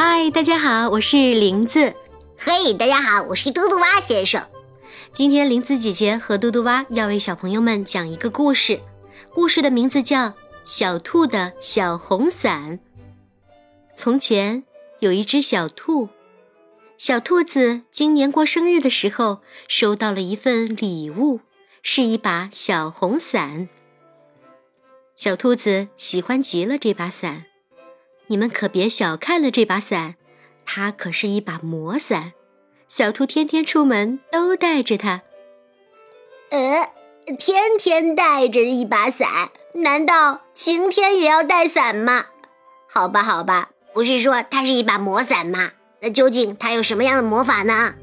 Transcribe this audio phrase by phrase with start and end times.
[0.00, 1.92] 嗨，大家好，我是林子。
[2.38, 4.46] 嘿，大家好，我是嘟嘟蛙先生。
[5.10, 8.80] 今天林子姐姐和嘟嘟蛙要为小朋友们讲一个故事，
[9.34, 10.26] 故事的名字叫
[10.62, 12.78] 《小兔的小红伞》。
[13.96, 14.62] 从前
[15.00, 16.08] 有一只小兔，
[16.96, 21.40] 小兔子今年过生日的时候，收到了一份礼物，
[21.82, 23.68] 是一把小红伞。
[25.16, 27.46] 小兔子喜欢极了这把伞。
[28.28, 30.16] 你们可别小看了这把伞，
[30.66, 32.32] 它可是一把魔伞。
[32.86, 35.22] 小兔天天出门都带着它。
[36.50, 36.92] 呃，
[37.38, 42.26] 天天带着一把伞，难道晴天也要带伞吗？
[42.90, 45.72] 好吧，好吧，不是说它是一把魔伞吗？
[46.00, 47.94] 那究竟它有什么样的魔法呢？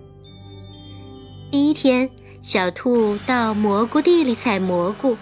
[1.52, 2.10] 第一天，
[2.42, 5.18] 小兔到蘑菇地里采蘑菇，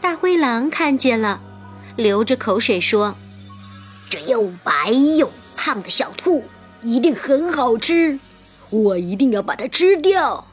[0.00, 1.40] 大灰狼看见了，
[1.96, 3.16] 流着口水说。
[4.10, 6.44] 这又白又胖的小兔
[6.82, 8.18] 一定很好吃，
[8.70, 10.48] 我一定要把它吃掉。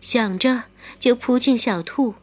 [0.00, 0.64] 想着
[1.00, 2.14] 就扑进小兔，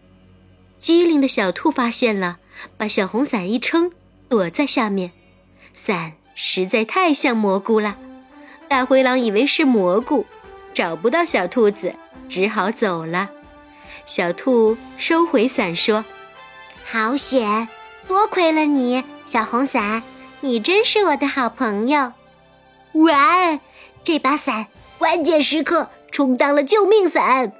[0.77, 2.37] 机灵的小兔发现了，
[2.77, 3.91] 把小红伞一撑，
[4.29, 5.11] 躲在下面。
[5.73, 7.97] 伞实在太像蘑菇了，
[8.69, 10.25] 大灰狼以为是蘑菇，
[10.73, 11.95] 找不到小兔子，
[12.29, 13.31] 只好走了。
[14.05, 16.05] 小兔收回伞说
[16.85, 17.67] ：“好险，
[18.07, 20.03] 多亏了你，小红伞。”
[20.41, 22.13] 你真是我的好朋友，
[22.93, 23.59] 哇！
[24.03, 24.67] 这把伞
[24.97, 27.53] 关键时刻充当了救命伞，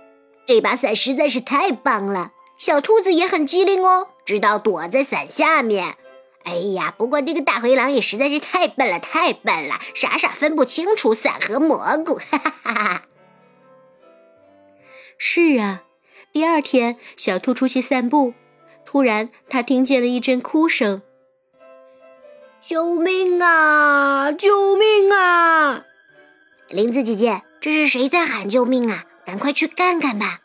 [0.47, 2.31] 这把伞实在是太棒了。
[2.57, 5.95] 小兔子也很机灵哦，知道躲在伞下面。
[6.43, 12.15] 哎呀，不过这个大灰狼也实在是太笨了，太笨了，傻傻分不清楚伞和蘑菇。
[12.15, 13.03] 哈哈哈哈！
[15.19, 15.83] 是啊，
[16.33, 18.33] 第二天小兔出去散步，
[18.83, 21.03] 突然它听见了一阵哭声。
[22.61, 24.31] 救命啊！
[24.31, 25.83] 救命啊！
[26.69, 29.05] 林子姐姐，这是谁在喊救命啊？
[29.25, 30.41] 赶快去看看吧。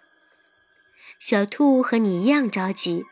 [1.19, 3.05] 小兔和你一样着急。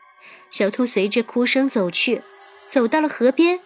[0.49, 2.23] 小兔随着哭声走去，
[2.71, 3.59] 走到了河边。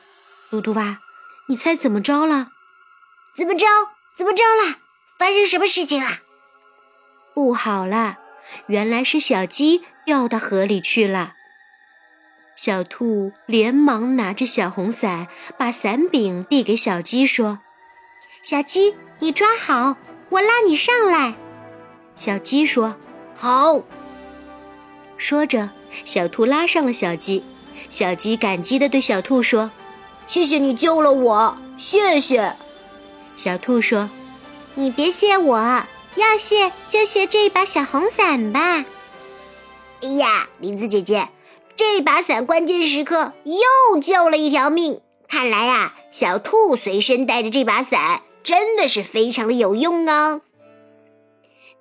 [0.49, 0.99] 嘟嘟蛙，
[1.47, 2.49] 你猜怎么着了？
[3.33, 3.65] 怎么着？
[4.13, 4.77] 怎么着了？
[5.17, 6.19] 发生什么事情了？
[7.33, 8.17] 不好了！
[8.67, 11.35] 原来是小鸡掉到河里去了。
[12.61, 17.59] 小兔连忙拿着小红伞，把伞柄递给小鸡，说
[18.43, 19.95] ：“小鸡，你抓好，
[20.27, 21.35] 我拉你上来。”
[22.15, 22.97] 小鸡说
[23.33, 23.81] ：“好。”
[25.15, 25.69] 说着，
[26.03, 27.45] 小兔拉上了小鸡。
[27.87, 29.71] 小鸡感激地对小兔说
[30.27, 32.53] ：“谢谢你救了我，谢谢。”
[33.37, 34.09] 小兔说
[34.75, 35.57] ：“你别谢我，
[36.15, 38.83] 要谢就谢这把小红伞吧。”
[40.03, 41.29] 哎呀，林子姐姐。
[41.79, 50.41] 这把伞关键时刻又救了一条命，看来啊，小兔随身带着这把伞真的是非常的有用哦。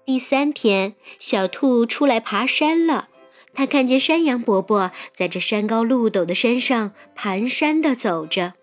[0.06, 3.08] 第三天，小兔出来爬山了，
[3.52, 8.54] 它看见山羊伯伯在这山高路陡的山上蹒跚地走着。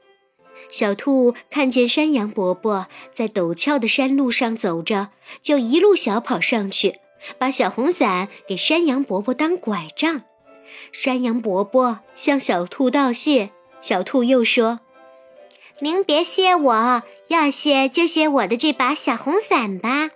[0.72, 5.10] 小兔看见山羊伯伯在陡峭的山路上走着，
[5.42, 6.96] 就一路小跑上去，
[7.38, 10.22] 把小红伞给山羊伯伯当拐杖。
[10.92, 14.80] 山羊伯伯向小兔道谢，小兔又说
[15.80, 20.12] ：“您别谢我，要谢就谢我的这把小红伞吧。”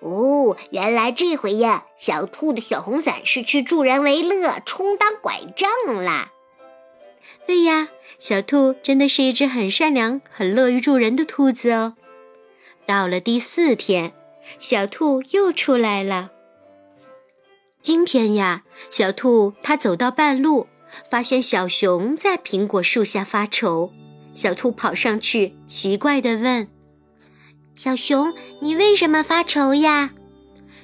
[0.00, 5.70] 哦，原来这回呀，小兔的小红伞是去助人为乐，充当拐杖
[6.02, 6.32] 啦。
[7.46, 7.88] 对呀，
[8.18, 11.96] 小兔真的是一只很善良、很乐于助人的兔子哦。
[12.86, 14.14] 到了第四天，
[14.58, 16.30] 小兔又出来了。
[17.82, 20.66] 今天呀，小兔它走到半路，
[21.10, 23.90] 发现小熊在苹果树下发愁。
[24.34, 26.68] 小兔跑上去，奇怪地问
[27.74, 30.10] ：“小熊，你为什么发愁呀？”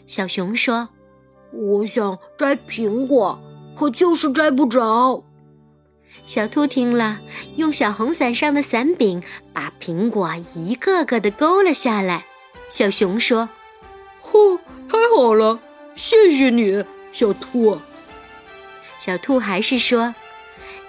[0.08, 0.88] 小熊说
[1.52, 3.38] ：“我想摘苹果，
[3.76, 5.22] 可就是摘不着。”
[6.26, 7.20] 小兔听了，
[7.56, 9.22] 用小红伞上的伞柄
[9.52, 12.24] 把苹果一个个的勾了下来。
[12.70, 13.50] 小熊说
[14.22, 14.56] ：“呼，
[14.88, 15.60] 太好了！”
[15.96, 16.84] 谢谢你，
[17.16, 17.80] 小兔。
[18.98, 20.14] 小兔还是说：“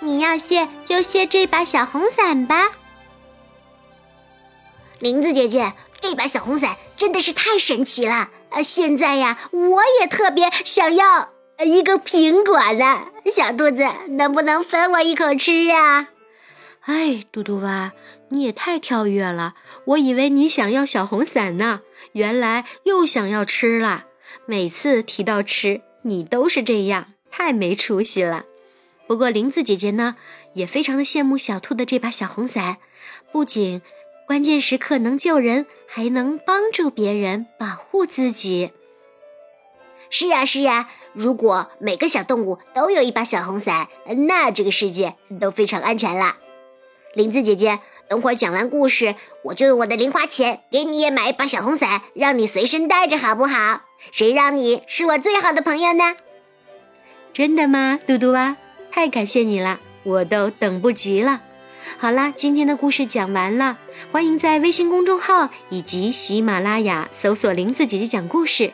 [0.01, 2.71] 你要谢就谢这把小红伞吧。”
[4.99, 5.71] 林子姐姐，
[6.01, 8.29] 这把小红伞真的是太神奇了！
[8.49, 11.29] 呃，现在呀，我也特别想要
[11.63, 13.07] 一个苹果呢。
[13.31, 16.09] 小兔子，能不能分我一口吃呀？
[16.81, 17.93] 哎，嘟嘟蛙，
[18.31, 19.53] 你也太跳跃了！
[19.85, 24.03] 我以为你想要小红伞呢，原来又想要吃了。
[24.45, 28.45] 每次提到吃，你都是这样，太没出息了。
[29.05, 30.15] 不过林子姐姐呢，
[30.53, 32.77] 也非常的羡慕小兔的这把小红伞，
[33.31, 33.81] 不仅
[34.25, 38.71] 关键时刻能救人，还能帮助别人，保护自己。
[40.09, 43.89] 是啊，是啊，如果每个小动物都有一把小红伞，
[44.27, 46.37] 那这个世界都非常安全了。
[47.13, 49.15] 林子姐姐，等会儿讲完故事，
[49.45, 53.81] 我就用我的零花钱给你也买一把小红伞，让你随身带着，好不好？
[54.11, 56.15] 谁让你是我最好的朋友呢？
[57.33, 58.57] 真的吗，嘟嘟啊？
[58.91, 61.41] 太感谢你了，我都等不及了。
[61.97, 63.77] 好啦，今天的故事讲完了，
[64.11, 68.73] 欢迎在微信公众号以及喜马拉雅搜索“林子姐姐讲故事”。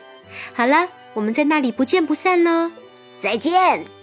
[0.52, 2.70] 好了，我们在那里不见不散喽！
[3.20, 3.93] 再见。